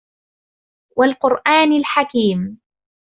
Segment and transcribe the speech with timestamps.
[0.97, 2.57] وَالْقُرْآنِ الْحَكِيمِ